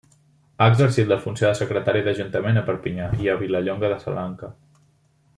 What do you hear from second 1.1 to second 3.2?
la funció de secretari d'ajuntament a Perpinyà